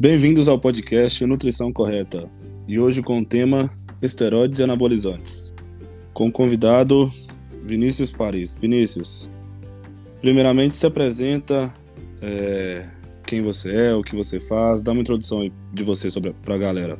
[0.00, 2.26] Bem-vindos ao podcast Nutrição Correta
[2.66, 3.70] e hoje com o tema
[4.00, 5.52] Esteroides e Anabolizantes.
[6.14, 7.12] Com o convidado
[7.62, 8.56] Vinícius Paris.
[8.56, 9.30] Vinícius,
[10.22, 11.70] primeiramente se apresenta
[12.22, 12.88] é,
[13.26, 16.08] quem você é, o que você faz, dá uma introdução de você
[16.42, 16.98] para a galera.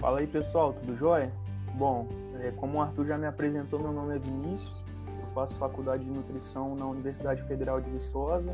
[0.00, 1.32] Fala aí pessoal, tudo jóia?
[1.76, 2.08] Bom,
[2.40, 6.10] é, como o Arthur já me apresentou, meu nome é Vinícius, eu faço faculdade de
[6.10, 8.52] nutrição na Universidade Federal de Viçosa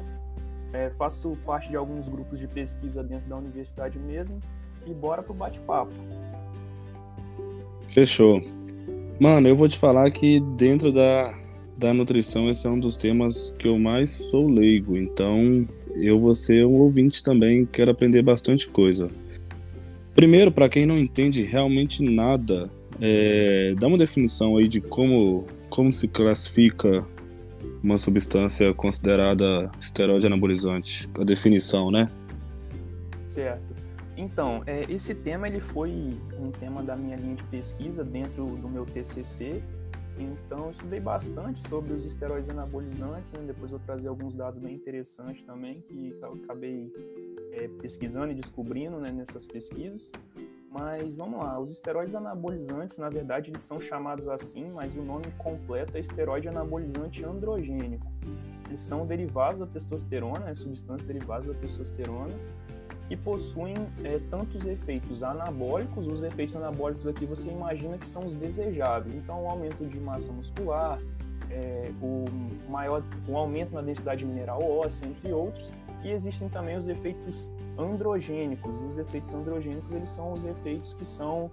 [0.73, 4.41] é, faço parte de alguns grupos de pesquisa dentro da universidade mesmo
[4.87, 5.93] e bora pro bate-papo.
[7.89, 8.43] Fechou.
[9.19, 11.37] Mano, eu vou te falar que dentro da,
[11.77, 16.35] da nutrição esse é um dos temas que eu mais sou leigo, então eu vou
[16.35, 19.11] ser um ouvinte também, quero aprender bastante coisa.
[20.15, 25.93] Primeiro, para quem não entende realmente nada, é, dá uma definição aí de como, como
[25.95, 27.05] se classifica
[27.83, 31.09] uma substância considerada esteroide anabolizante?
[31.19, 32.11] A definição, né?
[33.29, 33.79] Certo.
[34.17, 38.69] Então, é, esse tema ele foi um tema da minha linha de pesquisa dentro do
[38.69, 39.63] meu TCC.
[40.19, 43.31] Então, eu estudei bastante sobre os esteroides anabolizantes.
[43.31, 43.45] Né?
[43.47, 46.93] Depois eu trazer alguns dados bem interessantes também que eu acabei
[47.53, 50.11] é, pesquisando e descobrindo né, nessas pesquisas.
[50.71, 55.25] Mas vamos lá, os esteroides anabolizantes, na verdade, eles são chamados assim, mas o nome
[55.39, 58.07] completo é esteroide anabolizante androgênico.
[58.67, 62.35] Eles são derivados da testosterona, né, substâncias derivadas da testosterona,
[63.09, 68.35] e possuem é, tantos efeitos anabólicos, os efeitos anabólicos aqui você imagina que são os
[68.35, 71.01] desejáveis, então o aumento de massa muscular,
[71.51, 72.27] é, o
[72.71, 78.81] maior, o aumento na densidade mineral óssea, entre outros, e existem também os efeitos androgênicos.
[78.81, 81.51] E os efeitos androgênicos, eles são os efeitos que são,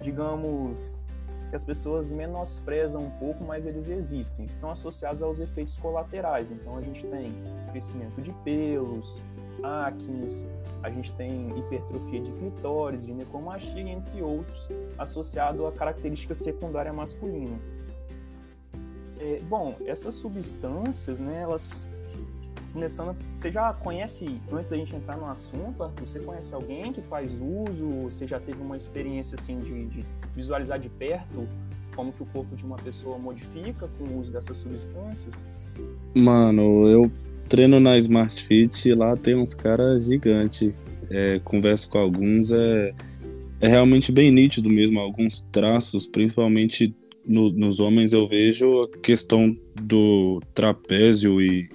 [0.00, 1.04] digamos,
[1.50, 4.46] que as pessoas menosprezam um pouco, mas eles existem.
[4.46, 6.50] Estão associados aos efeitos colaterais.
[6.50, 7.32] Então a gente tem
[7.70, 9.22] crescimento de pelos,
[9.62, 10.28] acne,
[10.82, 14.68] a gente tem hipertrofia de clitóris, ginecomastia, entre outros,
[14.98, 17.58] associado à característica secundária masculina.
[19.18, 21.88] É, bom, essas substâncias, né, elas
[22.74, 27.30] começando, você já conhece, antes da gente entrar no assunto, você conhece alguém que faz
[27.40, 30.04] uso, você já teve uma experiência assim de, de
[30.34, 31.48] visualizar de perto
[31.94, 35.32] como que o corpo de uma pessoa modifica com o uso dessas substâncias?
[36.14, 37.10] Mano, eu
[37.48, 40.72] treino na Smart Fit e lá tem uns caras gigantes.
[41.10, 42.94] É, converso com alguns, é,
[43.60, 46.94] é realmente bem nítido mesmo, alguns traços, principalmente
[47.26, 51.68] no, nos homens eu vejo a questão do trapézio e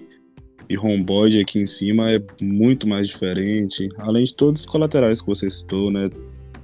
[0.70, 3.90] e romboide aqui em cima é muito mais diferente.
[3.98, 6.12] Além de todos os colaterais que você citou, né?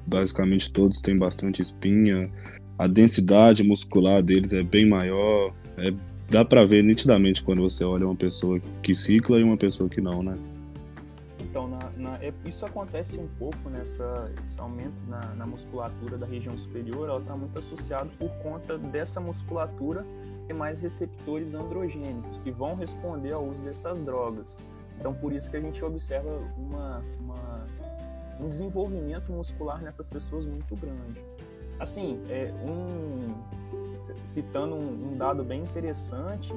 [0.05, 2.29] Basicamente todos têm bastante espinha.
[2.77, 5.51] A densidade muscular deles é bem maior.
[5.77, 5.91] É,
[6.29, 9.99] dá para ver nitidamente quando você olha uma pessoa que cicla e uma pessoa que
[9.99, 10.37] não, né?
[11.39, 16.27] Então, na, na, é, isso acontece um pouco nessa esse aumento na, na musculatura da
[16.27, 17.09] região superior.
[17.09, 20.05] Ela está muito associada por conta dessa musculatura
[20.53, 24.57] mais receptores androgênicos que vão responder ao uso dessas drogas.
[24.99, 27.67] Então, por isso que a gente observa uma, uma,
[28.39, 31.21] um desenvolvimento muscular nessas pessoas muito grande.
[31.79, 33.35] Assim, é um,
[34.23, 36.53] citando um, um dado bem interessante,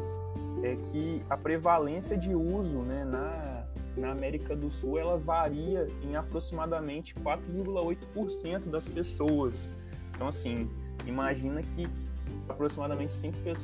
[0.63, 3.67] é que a prevalência de uso né, na,
[3.97, 9.71] na América do Sul ela varia em aproximadamente 4,8% das pessoas.
[10.15, 10.69] Então, assim,
[11.07, 11.89] imagina que
[12.49, 13.55] aproximadamente 5%,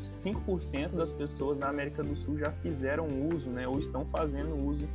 [0.61, 4.89] 5 das pessoas na América do Sul já fizeram uso, né, ou estão fazendo uso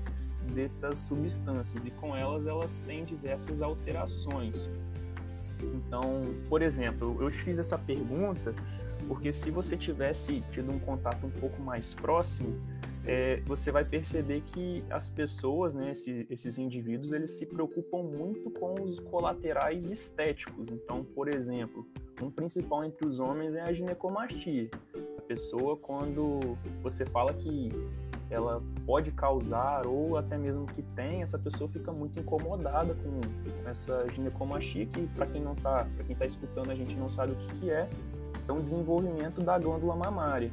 [0.54, 4.70] dessas substâncias e com elas elas têm diversas alterações.
[5.62, 8.54] Então, por exemplo, eu te fiz essa pergunta
[9.08, 12.56] porque se você tivesse tido um contato um pouco mais próximo,
[13.12, 18.52] é, você vai perceber que as pessoas, né, esses, esses indivíduos, eles se preocupam muito
[18.52, 20.68] com os colaterais estéticos.
[20.72, 21.88] Então, por exemplo,
[22.22, 24.70] um principal entre os homens é a ginecomastia.
[25.18, 27.72] A pessoa, quando você fala que
[28.30, 34.08] ela pode causar ou até mesmo que tem, essa pessoa fica muito incomodada com essa
[34.14, 37.36] ginecomastia que para quem não tá, para quem tá escutando a gente não sabe o
[37.38, 37.90] que, que é,
[38.48, 40.52] é um desenvolvimento da glândula mamária.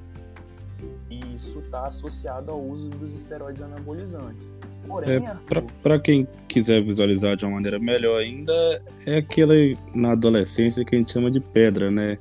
[1.11, 4.53] E isso está associado ao uso dos esteroides anabolizantes.
[4.87, 5.37] Porém, é,
[5.83, 10.99] para quem quiser visualizar de uma maneira melhor ainda, é aquele na adolescência que a
[10.99, 12.19] gente chama de pedra, né?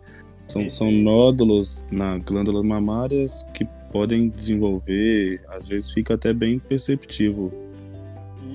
[0.48, 7.52] São, são nódulos na glândula mamárias que podem desenvolver, às vezes fica até bem perceptível.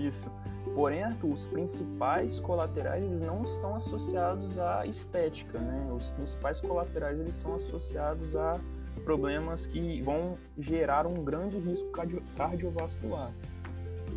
[0.07, 0.31] Isso.
[0.75, 5.93] Porém, os principais colaterais eles não estão associados à estética, né?
[5.97, 8.61] Os principais colaterais eles são associados a
[9.05, 11.91] problemas que vão gerar um grande risco
[12.37, 13.33] cardiovascular.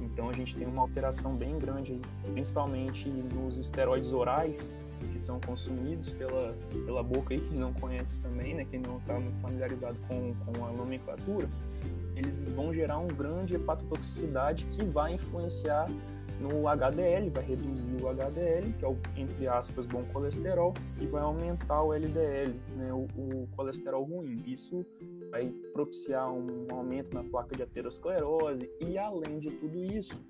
[0.02, 2.00] Então a gente tem uma alteração bem grande,
[2.34, 4.78] principalmente nos esteroides orais
[5.12, 6.56] que são consumidos pela,
[6.86, 10.66] pela boca, aí, quem não conhece também, né, quem não está muito familiarizado com, com
[10.66, 11.48] a nomenclatura,
[12.16, 15.90] eles vão gerar um grande hepatotoxicidade que vai influenciar
[16.39, 21.21] no HDL, vai reduzir o HDL, que é o, entre aspas, bom colesterol, e vai
[21.21, 24.44] aumentar o LDL, né, o, o colesterol ruim.
[24.45, 24.85] Isso
[25.31, 30.24] vai propiciar um aumento na placa de aterosclerose, e além de tudo isso,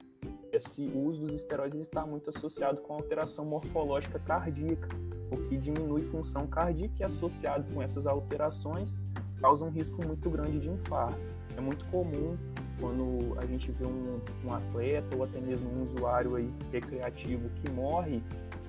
[0.51, 4.87] esse uso dos esteroides está muito associado com alteração morfológica cardíaca,
[5.31, 9.01] o que diminui função cardíaca e associado com essas alterações
[9.41, 11.19] causa um risco muito grande de infarto.
[11.57, 12.37] É muito comum
[12.83, 17.71] quando a gente vê um, um atleta ou até mesmo um usuário aí recreativo que
[17.71, 18.21] morre,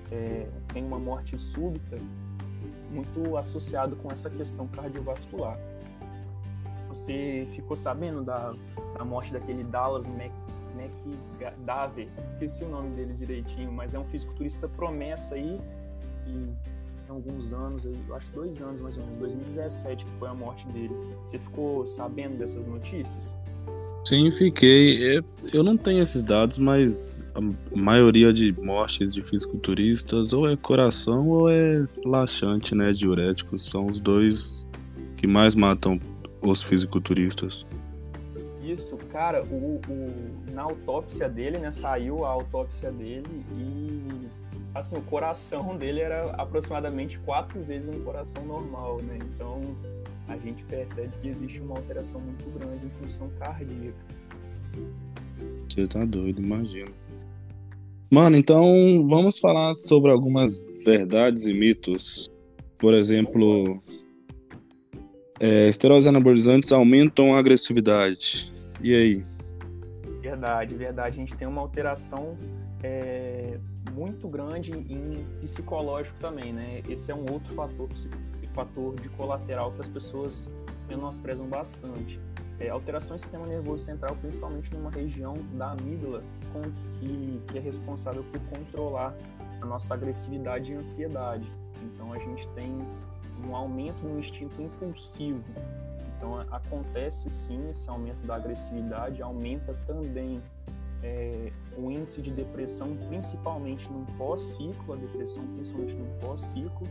[0.09, 1.97] é, tem uma morte súbita,
[2.89, 5.59] muito associado com essa questão cardiovascular.
[6.87, 8.53] Você ficou sabendo da,
[8.97, 12.07] da morte daquele Dallas McDaver?
[12.25, 15.59] Esqueci o nome dele direitinho, mas é um fisiculturista promessa aí
[16.25, 16.53] e
[17.09, 20.95] alguns anos, eu acho dois anos mais ou menos, 2017 que foi a morte dele.
[21.23, 23.35] Você ficou sabendo dessas notícias?
[24.05, 25.17] Sim, fiquei.
[25.17, 30.55] É, eu não tenho esses dados, mas a maioria de mortes de fisiculturistas ou é
[30.55, 32.91] coração ou é laxante, né?
[32.91, 33.67] Diuréticos.
[33.67, 34.67] São os dois
[35.17, 35.99] que mais matam
[36.39, 37.65] os fisiculturistas.
[38.63, 41.71] Isso, cara, o, o, na autópsia dele, né?
[41.71, 44.27] Saiu a autópsia dele e
[44.75, 49.17] assim, o coração dele era aproximadamente quatro vezes um coração normal, né?
[49.33, 49.61] Então
[50.27, 53.97] a gente percebe que existe uma alteração muito grande em função cardíaca.
[55.69, 56.91] Você tá doido, imagina.
[58.11, 62.29] Mano, então vamos falar sobre algumas verdades e mitos.
[62.77, 63.81] Por exemplo,
[65.39, 68.53] é, esteroides anabolizantes aumentam a agressividade.
[68.81, 69.25] E aí?
[70.21, 71.15] Verdade, verdade.
[71.15, 72.37] A gente tem uma alteração
[72.83, 73.57] é,
[73.91, 76.81] muito grande em psicológico também, né?
[76.87, 77.87] Esse é um outro fator,
[78.55, 80.49] fator de colateral que as pessoas
[80.87, 82.19] menosprezam bastante.
[82.57, 86.23] É, alteração do sistema nervoso central, principalmente numa região da amígdala,
[86.99, 89.13] que, que é responsável por controlar
[89.61, 91.51] a nossa agressividade e ansiedade.
[91.83, 92.71] Então a gente tem
[93.45, 95.43] um aumento no instinto impulsivo.
[96.15, 100.41] Então acontece sim esse aumento da agressividade, aumenta também
[101.03, 106.87] é, o índice de depressão, principalmente no pós-ciclo, a depressão principalmente no pós-ciclo,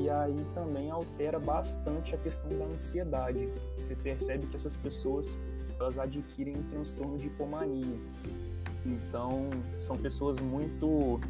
[0.00, 3.48] e aí também altera bastante a questão da ansiedade.
[3.76, 5.38] Você percebe que essas pessoas
[5.78, 7.98] elas adquirem um transtorno de hipomania.
[8.84, 9.48] Então,
[9.78, 11.20] são pessoas muito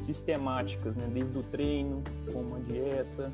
[0.00, 1.08] sistemáticas, né?
[1.12, 2.02] desde o treino,
[2.32, 3.30] com uma dieta,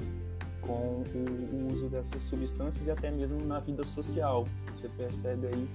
[0.60, 4.46] com o, uso dessas substâncias e até mesmo na vida social.
[4.72, 5.68] Você percebe aí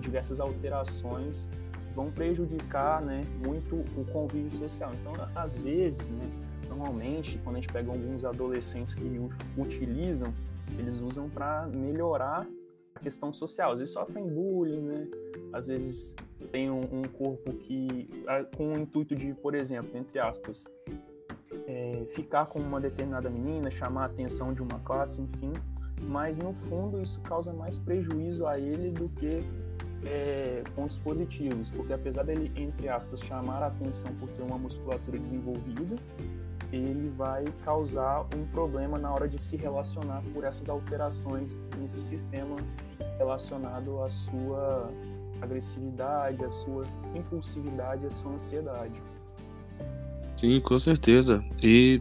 [0.00, 4.92] diversas alterações que vão prejudicar né, muito o convívio social.
[5.00, 6.28] Então, às vezes, né,
[6.80, 9.04] normalmente, quando a gente pega alguns adolescentes que
[9.56, 10.32] utilizam,
[10.78, 12.46] eles usam para melhorar
[12.94, 13.76] a questão social.
[13.76, 15.08] Vezes sofrem bullying, né?
[15.52, 16.16] Às vezes
[16.50, 18.08] tem um, um corpo que,
[18.56, 20.64] com o intuito de, por exemplo, entre aspas,
[21.66, 25.52] é, ficar com uma determinada menina, chamar a atenção de uma classe, enfim.
[26.02, 29.44] Mas no fundo isso causa mais prejuízo a ele do que
[30.02, 35.18] é, pontos positivos, porque apesar dele, entre aspas, chamar a atenção por ter uma musculatura
[35.18, 35.96] desenvolvida,
[36.72, 42.56] ele vai causar um problema na hora de se relacionar por essas alterações nesse sistema
[43.18, 44.92] relacionado à sua
[45.40, 49.02] agressividade, à sua impulsividade, à sua ansiedade.
[50.36, 51.44] Sim, com certeza.
[51.62, 52.00] E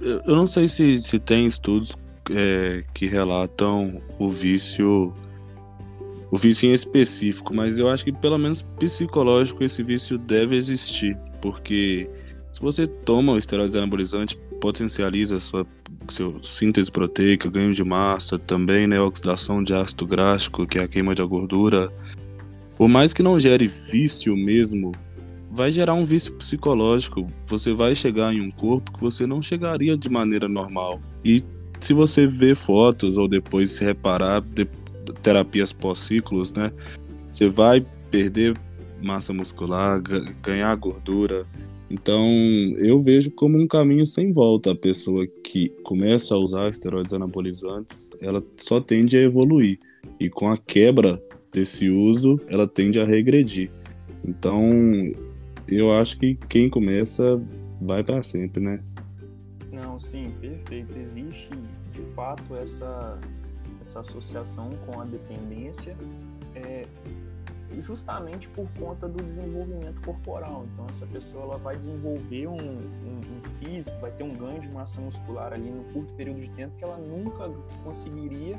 [0.00, 1.96] eu não sei se, se tem estudos
[2.30, 5.12] é, que relatam o vício,
[6.30, 11.16] o vício em específico, mas eu acho que pelo menos psicológico esse vício deve existir,
[11.40, 12.08] porque
[12.58, 15.64] se você toma o esteroide anabolizante, potencializa sua
[16.08, 20.88] seu síntese proteica, ganho de massa, também né, oxidação de ácido gráfico, que é a
[20.88, 21.92] queima de gordura.
[22.76, 24.90] Por mais que não gere vício mesmo,
[25.48, 27.24] vai gerar um vício psicológico.
[27.46, 31.00] Você vai chegar em um corpo que você não chegaria de maneira normal.
[31.24, 31.44] E
[31.78, 34.64] se você ver fotos ou depois se reparar de
[35.22, 36.72] terapias pós-ciclos, né,
[37.32, 38.58] você vai perder
[39.00, 40.02] massa muscular,
[40.42, 41.46] ganhar gordura,
[41.90, 42.22] então,
[42.76, 44.72] eu vejo como um caminho sem volta.
[44.72, 49.78] A pessoa que começa a usar esteroides anabolizantes, ela só tende a evoluir.
[50.20, 53.70] E com a quebra desse uso, ela tende a regredir.
[54.22, 54.70] Então,
[55.66, 57.40] eu acho que quem começa
[57.80, 58.80] vai para sempre, né?
[59.72, 60.98] Não, sim, perfeito.
[60.98, 61.48] Existe,
[61.94, 63.18] de fato, essa,
[63.80, 65.96] essa associação com a dependência.
[66.54, 66.84] É,
[67.80, 70.66] justamente por conta do desenvolvimento corporal.
[70.72, 74.68] Então, essa pessoa ela vai desenvolver um, um, um, físico, vai ter um ganho de
[74.68, 77.50] massa muscular ali no curto período de tempo que ela nunca
[77.84, 78.56] conseguiria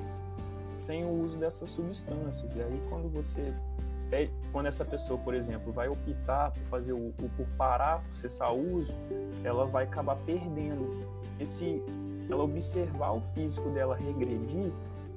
[0.77, 2.55] sem o uso dessas substâncias.
[2.55, 3.53] E aí, quando você
[4.51, 8.77] quando essa pessoa, por exemplo, vai optar por fazer o, por parar, por cessar o
[8.77, 8.91] uso,
[9.43, 11.05] ela vai acabar perdendo
[11.39, 11.83] esse
[12.29, 14.71] ela observar o físico dela regredir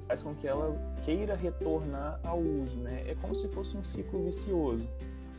[0.07, 3.03] faz com que ela queira retornar ao uso, né?
[3.07, 4.87] É como se fosse um ciclo vicioso.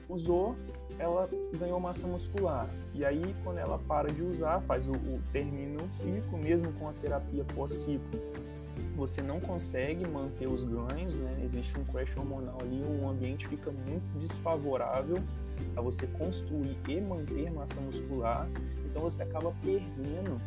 [0.09, 0.55] Usou,
[0.99, 1.29] ela
[1.59, 2.69] ganhou massa muscular.
[2.93, 6.89] E aí, quando ela para de usar, faz o, o termina o ciclo, mesmo com
[6.89, 8.21] a terapia pós-ciclo,
[8.97, 11.43] você não consegue manter os ganhos, né?
[11.45, 15.17] Existe um crash hormonal ali, o ambiente fica muito desfavorável
[15.77, 18.49] a você construir e manter massa muscular.
[18.85, 20.41] Então você acaba perdendo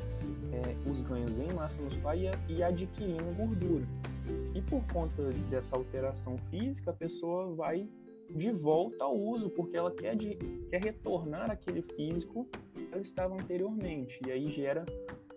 [0.51, 3.85] é, os ganhos em massa muscular e, e adquirindo gordura.
[4.53, 7.87] E por conta dessa alteração física, a pessoa vai
[8.29, 10.35] de volta ao uso, porque ela quer, de,
[10.69, 14.85] quer retornar aquele físico que ela estava anteriormente, e aí gera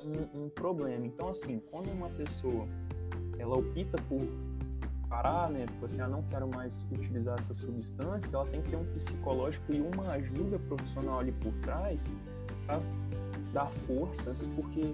[0.04, 1.06] um, um, problema.
[1.06, 2.66] Então, assim, quando uma pessoa
[3.38, 4.20] ela opta por
[5.08, 8.76] parar, né, tipo assim, ah, não quero mais utilizar essas substâncias, ela tem que ter
[8.76, 12.12] um psicológico e uma ajuda profissional ali por trás
[12.66, 12.80] para
[13.52, 14.92] dar forças, porque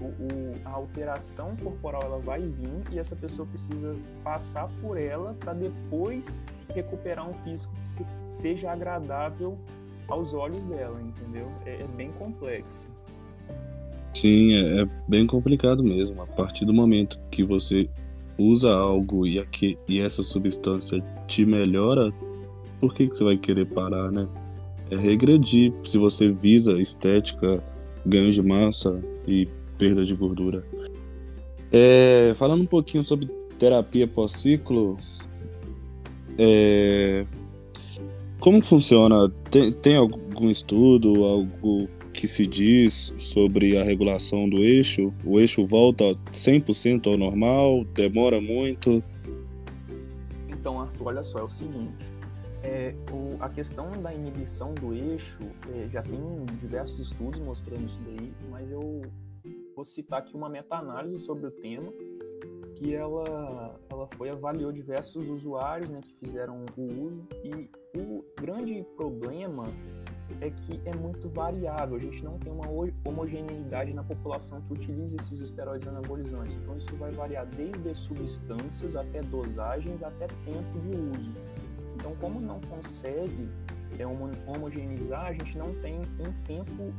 [0.00, 5.34] o, o, a alteração corporal ela vai vir e essa pessoa precisa passar por ela
[5.38, 6.44] para depois
[6.74, 9.58] recuperar um físico que se, seja agradável
[10.08, 11.50] aos olhos dela, entendeu?
[11.66, 12.86] É, é bem complexo.
[14.14, 16.22] Sim, é, é, bem complicado mesmo.
[16.22, 17.88] A partir do momento que você
[18.38, 22.12] usa algo e, aqui, e essa substância te melhora,
[22.80, 24.28] por que, que você vai querer parar, né?
[24.90, 25.72] É regredir.
[25.82, 27.62] Se você visa estética,
[28.04, 30.64] ganho de massa e perda de gordura.
[31.72, 33.26] É, falando um pouquinho sobre
[33.58, 34.98] terapia pós-ciclo,
[36.38, 37.24] é,
[38.38, 39.30] como funciona?
[39.50, 45.12] Tem, tem algum estudo, algo que se diz sobre a regulação do eixo?
[45.24, 47.84] O eixo volta 100% ao normal?
[47.94, 49.02] Demora muito?
[50.48, 52.11] Então, Arthur, olha só, é o seguinte.
[52.62, 55.38] É, o, a questão da inibição do eixo,
[55.74, 56.20] é, já tem
[56.60, 59.02] diversos estudos mostrando isso daí, mas eu
[59.74, 61.92] vou citar aqui uma meta-análise sobre o tema,
[62.76, 68.84] que ela, ela foi avaliou diversos usuários né, que fizeram o uso e o grande
[68.96, 69.66] problema
[70.40, 72.66] é que é muito variável, a gente não tem uma
[73.04, 79.20] homogeneidade na população que utiliza esses esteroides anabolizantes, então isso vai variar desde substâncias até
[79.20, 81.51] dosagens até tempo de uso.
[82.02, 83.48] Então, como não consegue
[83.96, 86.92] é, homogeneizar, a gente não tem um tempo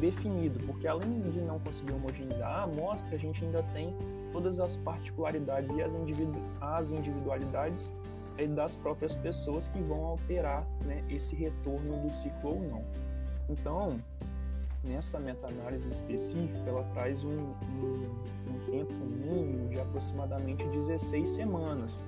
[0.00, 3.94] definido, porque além de não conseguir homogeneizar a amostra, a gente ainda tem
[4.32, 7.94] todas as particularidades e as, individu as individualidades
[8.38, 12.84] é, das próprias pessoas que vão alterar né, esse retorno do ciclo ou não.
[13.50, 14.00] Então,
[14.82, 22.02] nessa meta-análise específica, ela traz um, um, um tempo mínimo de aproximadamente 16 semanas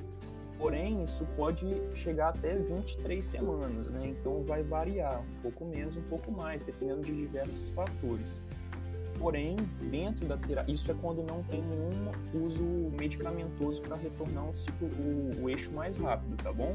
[0.58, 4.08] Porém, isso pode chegar até 23 semanas, né?
[4.08, 8.40] Então vai variar um pouco menos, um pouco mais, dependendo de diversos fatores.
[9.18, 9.56] Porém,
[9.90, 12.62] dentro da terapia, isso é quando não tem nenhum uso
[12.98, 16.74] medicamentoso para retornar o ciclo, o, o, eixo mais rápido, tá bom?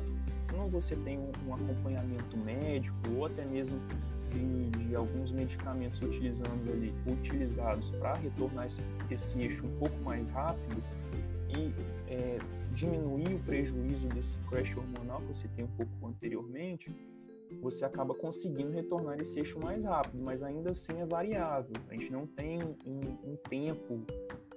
[0.49, 3.79] Quando você tem um, acompanhamento médico ou até mesmo
[4.31, 10.29] de, de, alguns medicamentos utilizando ali, utilizados para retornar esse, esse eixo um pouco mais
[10.29, 10.81] rápido
[11.49, 11.73] e
[12.09, 12.39] é,
[12.81, 16.91] diminuir o prejuízo desse crash hormonal que você tem um pouco anteriormente,
[17.61, 21.73] você acaba conseguindo retornar esse eixo mais rápido, mas ainda assim é variável.
[21.89, 24.01] A gente não tem um, um tempo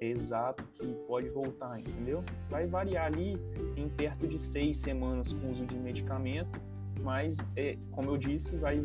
[0.00, 2.24] exato que pode voltar, entendeu?
[2.48, 3.36] Vai variar ali
[3.76, 6.58] em perto de seis semanas com uso de medicamento,
[7.02, 8.80] mas, é, como eu disse, vai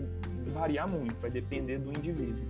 [0.47, 2.43] variar muito, vai depender do indivíduo.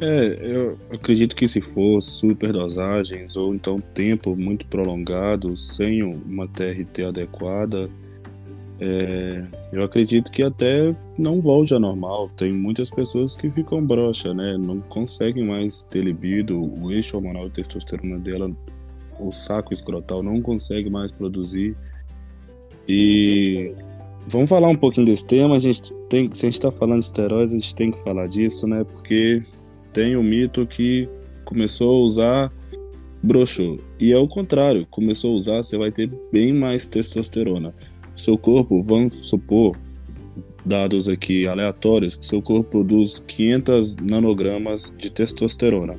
[0.00, 7.04] É, eu acredito que se for superdosagens ou então tempo muito prolongado, sem uma TRT
[7.08, 7.90] adequada,
[8.80, 12.30] é, eu acredito que até não volte a normal.
[12.36, 14.56] Tem muitas pessoas que ficam broxa, né?
[14.56, 18.50] Não conseguem mais ter libido, o eixo hormonal de testosterona dela,
[19.18, 21.76] o saco escrotal não consegue mais produzir.
[22.88, 23.74] E
[24.28, 25.56] vamos falar um pouquinho desse tema.
[25.56, 28.28] A gente tem, se a gente está falando de esteroides, a gente tem que falar
[28.28, 28.84] disso, né?
[28.84, 29.42] Porque
[29.98, 31.08] tem o mito que
[31.44, 32.52] começou a usar,
[33.20, 33.80] broxou.
[33.98, 37.74] E é o contrário, começou a usar, você vai ter bem mais testosterona.
[38.14, 39.76] Seu corpo, vamos supor,
[40.64, 45.96] dados aqui aleatórios, que seu corpo produz 500 nanogramas de testosterona.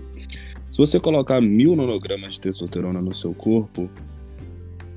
[0.72, 3.89] Se você colocar mil nanogramas de testosterona no seu corpo,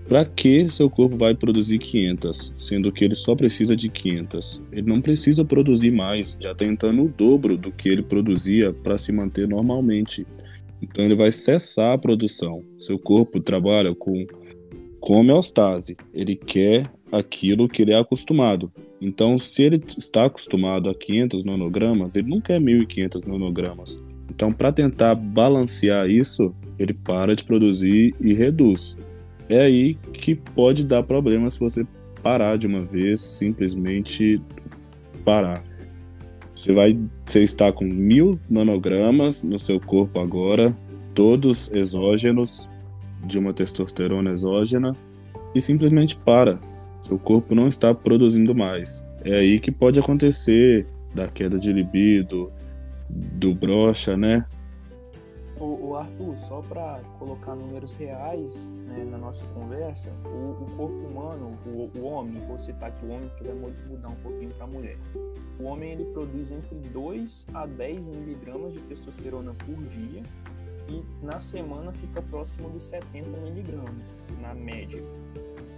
[0.09, 4.61] Para que seu corpo vai produzir 500, sendo que ele só precisa de 500?
[4.73, 9.13] Ele não precisa produzir mais, já tentando o dobro do que ele produzia para se
[9.13, 10.27] manter normalmente.
[10.83, 12.63] Então ele vai cessar a produção.
[12.79, 14.27] Seu corpo trabalha com,
[15.01, 15.97] com homeostase.
[16.13, 18.73] Ele quer aquilo que ele é acostumado.
[19.01, 24.03] Então, se ele está acostumado a 500 nanogramas, ele não quer 1.500 nanogramas.
[24.31, 28.97] Então, para tentar balancear isso, ele para de produzir e reduz.
[29.53, 31.87] É aí que pode dar problema se você
[32.23, 34.41] parar de uma vez, simplesmente
[35.27, 35.63] parar.
[36.55, 40.75] Você vai, você está com mil nanogramas no seu corpo agora,
[41.13, 42.71] todos exógenos
[43.27, 44.97] de uma testosterona exógena
[45.55, 46.59] e simplesmente para.
[47.03, 49.05] Seu corpo não está produzindo mais.
[49.23, 52.51] É aí que pode acontecer da queda de libido,
[53.11, 54.47] do brocha, né?
[55.63, 61.07] O, o Arthur, só para colocar números reais né, na nossa conversa, o, o corpo
[61.09, 64.65] humano, o, o, homem, vou citar aqui o homem que vai mudar um pouquinho para
[64.65, 64.99] a mulher.
[65.61, 70.25] O homem ele produz entre 2 a 10 miligramas de testosterona por dia
[70.89, 75.01] e na semana fica próximo dos 70 miligramas, na média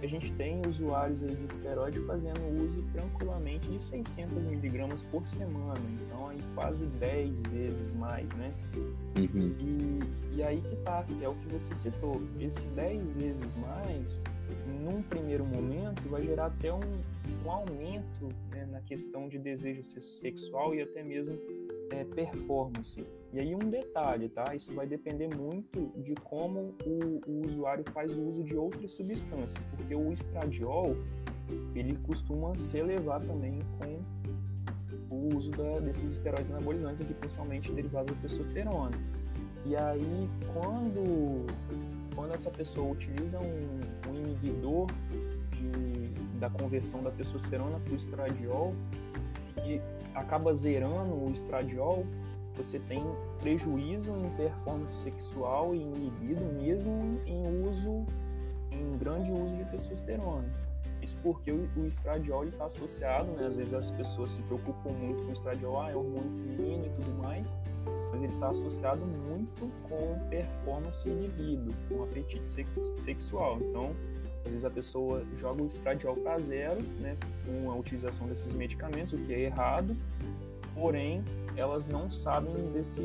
[0.05, 5.79] a gente tem usuários aí de esteroide fazendo uso tranquilamente de 600 miligramas por semana,
[6.05, 8.53] então aí quase 10 vezes mais, né?
[9.17, 9.55] Uhum.
[9.59, 14.23] E, e aí que tá, que é o que você citou, esse 10 vezes mais,
[14.79, 16.79] num primeiro momento, vai gerar até um,
[17.43, 21.35] um aumento né, na questão de desejo sexual e até mesmo
[21.95, 23.05] é, performance.
[23.31, 24.55] E aí um detalhe, tá?
[24.55, 29.63] Isso vai depender muito de como o, o usuário faz o uso de outras substâncias,
[29.65, 30.95] porque o estradiol
[31.75, 38.13] ele costuma se elevar também com o uso da, desses esteroides anabolizantes, aqui principalmente derivados
[38.13, 38.97] da testosterona.
[39.65, 41.45] E aí quando
[42.15, 44.87] quando essa pessoa utiliza um, um inibidor
[45.51, 48.73] de, da conversão da testosterona para o estradiol
[50.13, 52.05] acaba zerando o estradiol,
[52.55, 53.03] você tem
[53.39, 58.05] prejuízo em performance sexual e em libido mesmo em uso,
[58.71, 60.65] em grande uso de testosterona.
[61.01, 63.45] Isso porque o, estradiol está associado, né?
[63.45, 66.89] Às vezes as pessoas se preocupam muito com o estradiol, ah, é hormônio feminino e
[66.89, 67.55] tudo mais,
[68.11, 72.49] mas ele está associado muito com performance e libido, com apetite
[72.95, 73.59] sexual.
[73.61, 73.95] Então,
[74.45, 79.13] às vezes a pessoa joga o estradiol para zero, né, com a utilização desses medicamentos,
[79.13, 79.95] o que é errado,
[80.75, 81.23] porém
[81.57, 83.01] elas não sabem desse,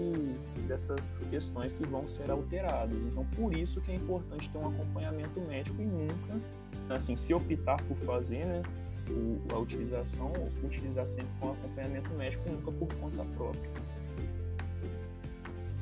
[0.68, 2.96] dessas questões que vão ser alteradas.
[3.11, 6.40] Então, por isso que é importante ter um acompanhamento médico e nunca,
[6.90, 8.62] assim, se optar por fazer, né,
[9.53, 13.70] a utilização, utilizar sempre com acompanhamento médico, nunca por conta própria.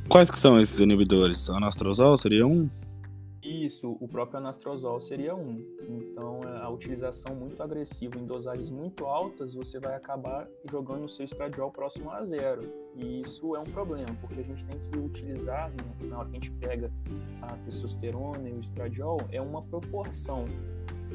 [0.09, 1.51] Quais que são esses inibidores?
[1.51, 2.71] Anastrozol seria um?
[3.49, 5.65] Isso, o próprio anastrozol seria um.
[5.89, 11.09] Então, é, a utilização muito agressiva em dosagens muito altas, você vai acabar jogando o
[11.09, 12.71] seu estradiol próximo a zero.
[12.95, 16.37] E isso é um problema, porque a gente tem que utilizar, né, na hora que
[16.37, 16.93] a gente pega
[17.41, 20.45] a testosterona e o estradiol, é uma proporção.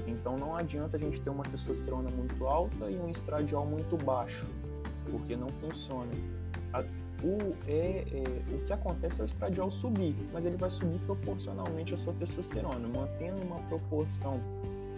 [0.07, 4.43] Então, não adianta a gente ter uma testosterona muito alta e um estradiol muito baixo,
[5.11, 6.11] porque não funciona.
[6.73, 6.83] A
[7.23, 11.93] o, é, é, o que acontece é o estradiol subir, mas ele vai subir proporcionalmente
[11.93, 14.39] à sua testosterona, mantendo uma proporção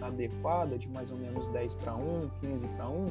[0.02, 3.06] adequada de mais ou menos 10 para 1, 15 para 1,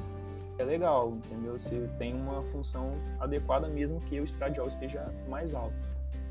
[0.57, 1.57] é legal, entendeu?
[1.57, 5.75] Você tem uma função adequada mesmo que o estradiol esteja mais alto.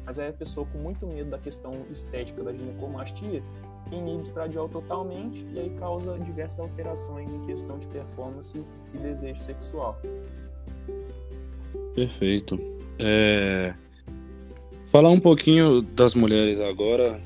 [0.05, 3.43] Mas aí a pessoa com muito medo da questão estética da ginecomastia
[3.91, 9.41] inibe o estradiol totalmente e aí causa diversas alterações em questão de performance e desejo
[9.41, 9.99] sexual.
[11.95, 12.74] Perfeito.
[12.99, 13.75] É...
[14.87, 17.21] Falar um pouquinho das mulheres agora.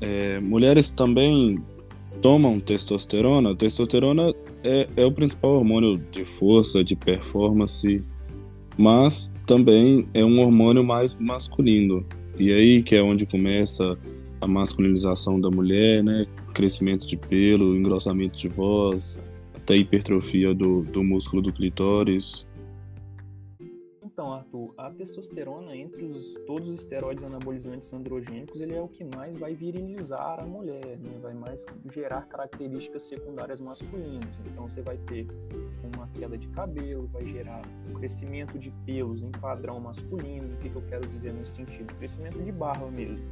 [0.00, 0.40] É...
[0.40, 1.62] Mulheres também
[2.20, 3.54] tomam testosterona.
[3.54, 4.32] Testosterona
[4.62, 8.02] é, é o principal hormônio de força, de performance,
[8.78, 12.04] mas também é um hormônio mais masculino.
[12.38, 13.98] E aí que é onde começa
[14.40, 16.26] a masculinização da mulher, né?
[16.52, 19.18] Crescimento de pelo, engrossamento de voz,
[19.54, 22.48] até hipertrofia do, do músculo do clitóris.
[24.04, 29.04] Então, Arthur, a testosterona, entre os, todos os esteroides anabolizantes androgênicos, ele é o que
[29.04, 31.18] mais vai virilizar a mulher, né?
[31.20, 34.28] vai mais gerar características secundárias masculinas.
[34.46, 35.26] Então, você vai ter
[35.94, 40.54] uma queda de cabelo, vai gerar um crescimento de pelos em padrão masculino.
[40.54, 41.94] O que, que eu quero dizer nesse sentido?
[41.94, 43.24] Crescimento de barba mesmo.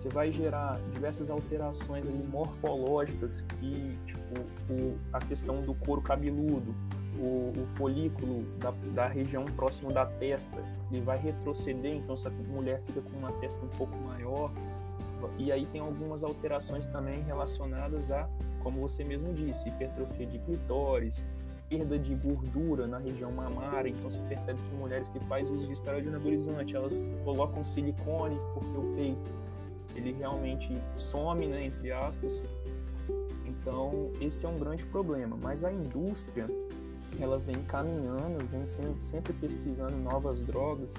[0.00, 4.40] Você vai gerar diversas alterações ali morfológicas, que, tipo,
[4.72, 6.74] o, a questão do couro cabeludo,
[7.20, 12.80] o, o folículo da, da, região próximo da testa ele vai retroceder, então essa mulher
[12.82, 14.50] fica com uma testa um pouco maior.
[15.38, 18.28] E aí tem algumas alterações também relacionadas a,
[18.62, 21.26] como você mesmo disse, hipertrofia de clitóris,
[21.68, 23.90] perda de gordura na região mamária.
[23.90, 28.76] Então se percebe que mulheres que fazem uso de esteroide anabolizante, elas colocam silicone porque
[28.76, 29.30] o peito
[29.94, 32.42] ele realmente some, né, entre aspas.
[33.44, 35.36] Então esse é um grande problema.
[35.40, 36.48] Mas a indústria
[37.20, 38.66] ela vem caminhando, vem
[38.98, 40.94] sempre pesquisando novas drogas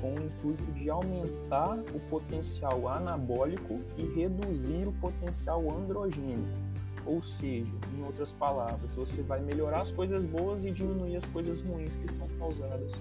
[0.00, 6.66] com o intuito de aumentar o potencial anabólico e reduzir o potencial androgênico.
[7.06, 11.60] Ou seja, em outras palavras, você vai melhorar as coisas boas e diminuir as coisas
[11.60, 12.94] ruins que são causadas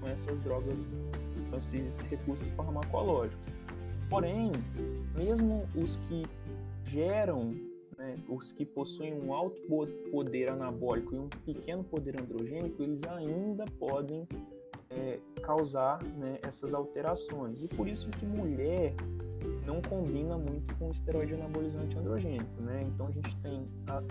[0.00, 0.94] com essas drogas,
[1.50, 3.46] com esses recursos farmacológicos.
[4.10, 4.52] Porém,
[5.14, 6.26] mesmo os que
[6.84, 7.54] geram
[7.98, 9.60] né, os que possuem um alto
[10.10, 14.26] poder anabólico e um pequeno poder androgênico, eles ainda podem
[14.90, 17.62] é, causar né, essas alterações.
[17.62, 18.94] E por isso que mulher
[19.64, 22.86] não combina muito com esteroide anabolizante androgênico, né?
[22.94, 24.02] Então a gente tem a,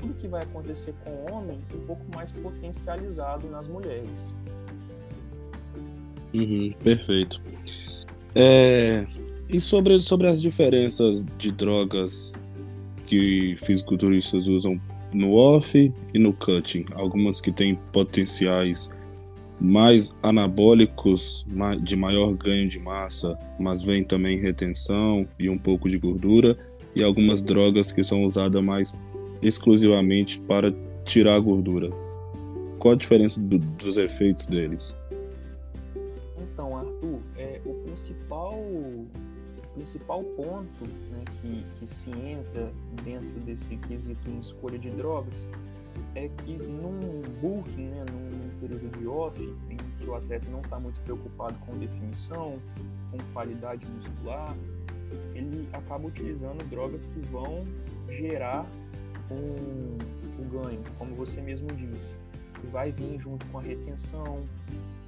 [0.00, 4.34] tudo que vai acontecer com o homem um pouco mais potencializado nas mulheres.
[6.32, 7.40] Uhum, perfeito.
[8.34, 9.06] É,
[9.48, 12.32] e sobre, sobre as diferenças de drogas
[13.06, 14.80] que fisiculturistas usam
[15.12, 16.84] no off e no cutting.
[16.94, 18.90] Algumas que têm potenciais
[19.60, 21.46] mais anabólicos,
[21.82, 26.58] de maior ganho de massa, mas vem também retenção e um pouco de gordura,
[26.94, 28.98] e algumas drogas que são usadas mais
[29.40, 31.90] exclusivamente para tirar a gordura.
[32.78, 34.94] Qual a diferença do, dos efeitos deles?
[36.40, 38.58] Então, Arthur, é, o principal
[39.74, 42.72] principal ponto né, que, que se entra
[43.04, 45.46] dentro desse quesito em escolha de drogas
[46.14, 50.80] é que num bulking, né, num período de off, em que o atleta não está
[50.80, 52.58] muito preocupado com definição,
[53.10, 54.56] com qualidade muscular,
[55.34, 57.64] ele acaba utilizando drogas que vão
[58.08, 58.66] gerar
[59.30, 59.96] um,
[60.40, 62.14] o ganho, como você mesmo disse,
[62.60, 64.42] que vai vir junto com a retenção,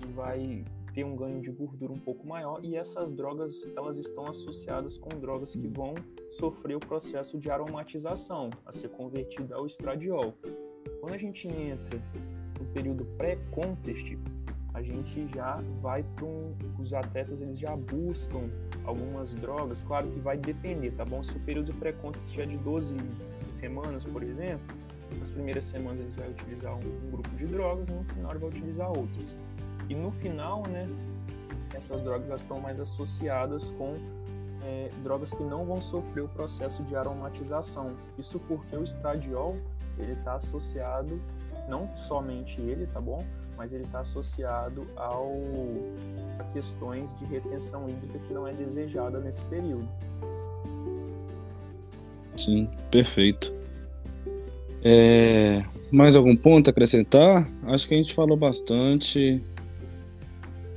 [0.01, 0.65] que vai
[0.97, 5.11] ter um ganho de gordura um pouco maior e essas drogas elas estão associadas com
[5.21, 5.95] drogas que vão
[6.31, 10.33] sofrer o processo de aromatização, a ser convertida ao estradiol.
[10.99, 12.01] Quando a gente entra
[12.59, 14.17] no período pré-contest,
[14.73, 18.49] a gente já vai para um, os atletas eles já buscam
[18.83, 21.23] algumas drogas, claro que vai depender, tá bom?
[21.23, 22.97] Se o período pré-contest é de 12
[23.49, 24.75] semanas, por exemplo,
[25.19, 28.89] nas primeiras semanas eles vão utilizar um, um grupo de drogas, no final vai utilizar
[28.89, 29.37] outros.
[29.89, 30.89] E no final, né,
[31.75, 33.97] essas drogas estão mais associadas com
[34.63, 37.93] é, drogas que não vão sofrer o processo de aromatização.
[38.19, 39.57] Isso porque o estradiol
[39.99, 41.21] ele está associado,
[41.69, 43.25] não somente ele, tá bom?
[43.57, 45.33] Mas ele está associado ao,
[46.39, 49.89] a questões de retenção hídrica que não é desejada nesse período.
[52.37, 53.55] Sim, perfeito.
[54.85, 57.49] É, mais algum ponto a acrescentar?
[57.65, 59.43] Acho que a gente falou bastante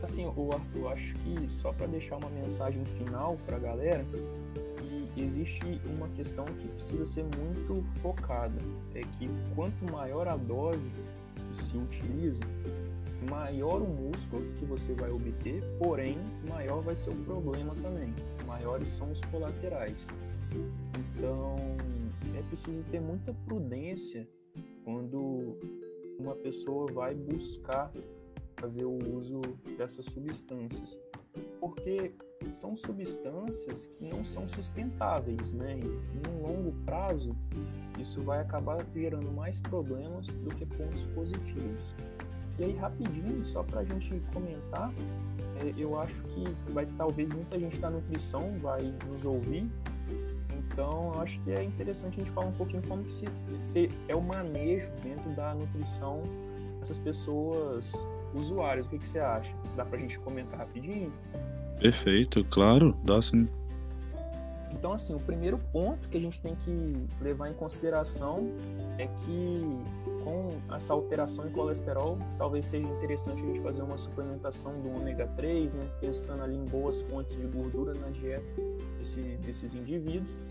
[0.09, 4.03] assim, o Arthur, acho que só para deixar uma mensagem final para a galera,
[5.13, 8.59] que existe uma questão que precisa ser muito focada,
[8.95, 10.89] é que quanto maior a dose
[11.35, 12.41] que se utiliza,
[13.29, 16.17] maior o músculo que você vai obter, porém
[16.47, 18.11] maior vai ser o problema também.
[18.47, 20.07] Maiores são os colaterais.
[20.97, 21.55] Então
[22.35, 24.27] é preciso ter muita prudência
[24.83, 25.55] quando
[26.19, 27.91] uma pessoa vai buscar
[28.59, 29.41] fazer o uso
[29.77, 30.99] dessas substâncias,
[31.59, 32.13] porque
[32.51, 35.77] são substâncias que não são sustentáveis, né?
[35.79, 37.35] E um longo prazo,
[37.99, 41.93] isso vai acabar gerando mais problemas do que pontos positivos.
[42.57, 44.91] E aí, rapidinho, só para a gente comentar,
[45.61, 46.43] é, eu acho que
[46.73, 49.69] vai talvez muita gente da nutrição vai nos ouvir,
[50.57, 53.25] então eu acho que é interessante a gente falar um pouquinho como que se,
[53.63, 56.23] se é o manejo dentro da nutrição
[56.79, 57.93] dessas pessoas
[58.33, 58.85] usuários.
[58.85, 59.53] O que, que você acha?
[59.75, 61.11] Dá pra gente comentar rapidinho?
[61.79, 63.47] Perfeito, claro, dá sim.
[64.71, 68.49] Então, assim, o primeiro ponto que a gente tem que levar em consideração
[68.97, 69.61] é que
[70.23, 75.27] com essa alteração em colesterol, talvez seja interessante a gente fazer uma suplementação do ômega
[75.35, 75.89] 3, né?
[75.99, 78.45] Pensando ali em boas fontes de gordura na dieta
[78.97, 80.41] desse, desses indivíduos.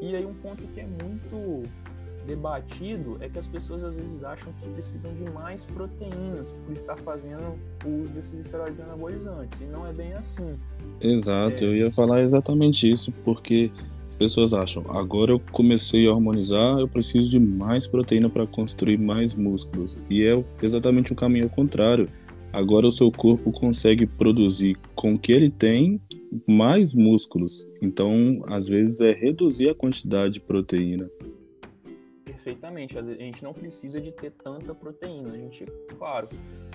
[0.00, 1.68] E aí um ponto que é muito
[2.30, 6.96] debatido é que as pessoas às vezes acham que precisam de mais proteínas por estar
[6.96, 10.54] fazendo o uso desses esteroides anabolizantes, e não é bem assim.
[11.00, 11.66] Exato, é...
[11.66, 13.70] eu ia falar exatamente isso, porque
[14.10, 18.98] as pessoas acham, agora eu comecei a hormonizar, eu preciso de mais proteína para construir
[18.98, 19.98] mais músculos.
[20.08, 22.08] E é exatamente o caminho ao contrário.
[22.52, 26.00] Agora o seu corpo consegue produzir com o que ele tem
[26.48, 27.66] mais músculos.
[27.80, 31.08] Então, às vezes, é reduzir a quantidade de proteína.
[32.50, 32.98] Perfeitamente.
[32.98, 35.32] A gente não precisa de ter tanta proteína.
[35.32, 35.64] A gente,
[35.96, 36.28] claro,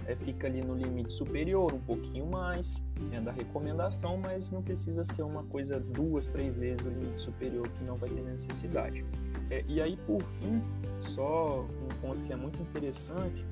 [0.06, 5.04] é, fica ali no limite superior, um pouquinho mais é da recomendação, mas não precisa
[5.04, 9.06] ser uma coisa duas, três vezes o limite superior que não vai ter necessidade.
[9.50, 10.62] É, e aí, por fim,
[11.02, 13.46] só um ponto que é muito interessante,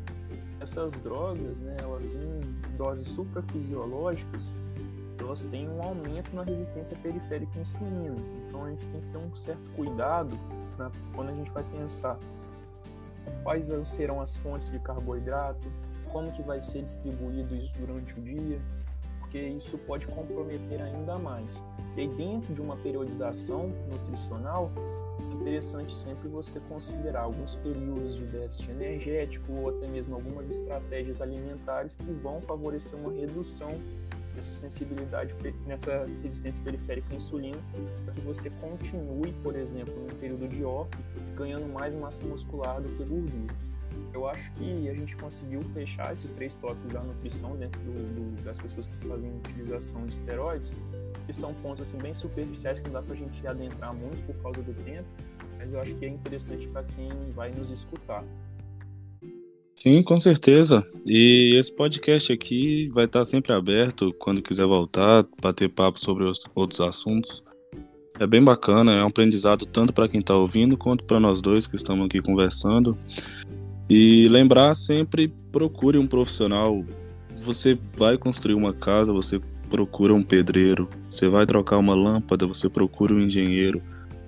[0.61, 2.39] essas drogas, né, elas em
[2.77, 4.53] doses suprafisiológicas,
[5.19, 8.15] elas têm um aumento na resistência periférica à insulina.
[8.47, 10.37] Então a gente tem que ter um certo cuidado
[10.77, 12.17] né, quando a gente vai pensar
[13.43, 15.67] quais serão as fontes de carboidrato,
[16.11, 18.59] como que vai ser distribuído isso durante o dia,
[19.19, 21.63] porque isso pode comprometer ainda mais.
[21.97, 24.71] E aí, dentro de uma periodização nutricional,
[25.19, 31.21] é interessante sempre você considerar alguns períodos de déficit energético ou até mesmo algumas estratégias
[31.21, 33.71] alimentares que vão favorecer uma redução
[34.35, 37.57] nessa sensibilidade, nessa resistência periférica à insulina,
[38.05, 40.89] para que você continue, por exemplo, no período de off,
[41.35, 43.53] ganhando mais massa muscular do que gordura.
[44.13, 48.43] Eu acho que a gente conseguiu fechar esses três tópicos da nutrição dentro do, do,
[48.43, 50.71] das pessoas que fazem utilização de esteroides,
[51.25, 54.35] que são pontos assim bem superficiais que não dá para a gente adentrar muito por
[54.41, 55.07] causa do tempo,
[55.57, 58.23] mas eu acho que é interessante para quem vai nos escutar.
[59.83, 60.81] Sim, com certeza.
[61.05, 66.39] E esse podcast aqui vai estar sempre aberto quando quiser voltar, bater papo sobre os
[66.55, 67.43] outros assuntos.
[68.17, 71.67] É bem bacana, é um aprendizado tanto para quem está ouvindo quanto para nós dois
[71.67, 72.97] que estamos aqui conversando.
[73.89, 76.81] E lembrar sempre, procure um profissional.
[77.35, 79.37] Você vai construir uma casa, você
[79.69, 80.87] procura um pedreiro.
[81.09, 83.81] Você vai trocar uma lâmpada, você procura um engenheiro.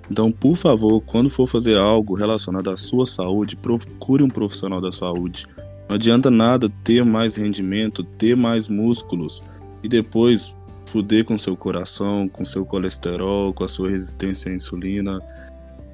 [0.10, 4.92] Então, por favor, quando for fazer algo relacionado à sua saúde, procure um profissional da
[4.92, 5.48] saúde.
[5.88, 9.44] Não adianta nada ter mais rendimento, ter mais músculos
[9.84, 15.20] e depois fuder com seu coração, com seu colesterol, com a sua resistência à insulina,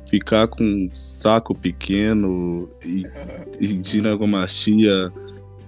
[0.10, 3.06] ficar com um saco pequeno e,
[3.60, 5.12] e ginecomastia.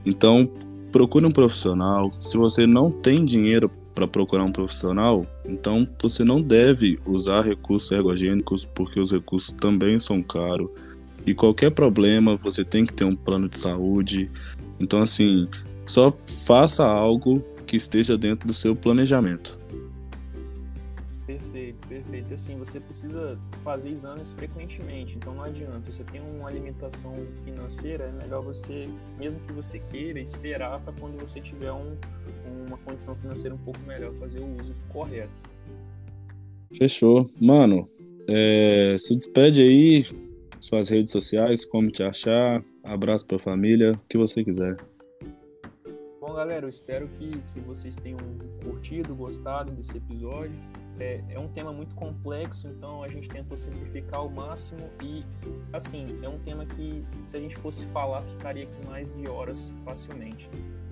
[0.06, 0.49] Então,
[0.91, 2.12] procure um profissional.
[2.21, 7.91] Se você não tem dinheiro para procurar um profissional, então você não deve usar recursos
[7.91, 10.69] ergogênicos porque os recursos também são caros.
[11.25, 14.29] E qualquer problema, você tem que ter um plano de saúde.
[14.79, 15.47] Então, assim,
[15.86, 16.13] só
[16.45, 19.58] faça algo que esteja dentro do seu planejamento.
[22.34, 25.91] Assim, você precisa fazer exames frequentemente, então não adianta.
[25.91, 31.19] Você tem uma alimentação financeira, é melhor você, mesmo que você queira, esperar para quando
[31.19, 31.95] você tiver um,
[32.67, 35.32] uma condição financeira um pouco melhor, fazer o uso correto.
[36.76, 37.30] Fechou.
[37.39, 37.89] Mano,
[38.28, 40.06] é, se despede aí,
[40.60, 44.78] suas redes sociais, como te achar, abraço pra família, o que você quiser.
[46.19, 48.19] Bom, galera, eu espero que, que vocês tenham
[48.63, 50.56] curtido, gostado desse episódio.
[50.99, 55.25] É, é, um tema muito complexo, então a gente tentou simplificar ao máximo e,
[55.71, 59.73] assim, é um tema que, se a gente fosse falar, ficaria aqui mais de horas
[59.84, 60.47] facilmente.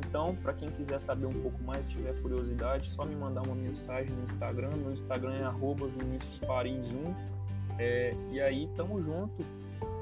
[0.07, 3.55] Então, para quem quiser saber um pouco mais, se tiver curiosidade, só me mandar uma
[3.55, 4.71] mensagem no Instagram.
[4.75, 7.15] Meu Instagram é viniciusparis1.
[7.79, 9.45] É, e aí, tamo junto.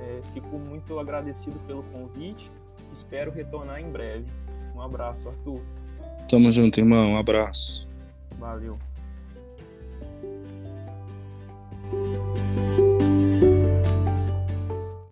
[0.02, 2.50] É, fico muito agradecido pelo convite.
[2.92, 4.26] Espero retornar em breve.
[4.74, 5.62] Um abraço, Arthur.
[6.28, 7.12] Tamo junto, irmão.
[7.12, 7.88] Um abraço.
[8.40, 8.89] Valeu.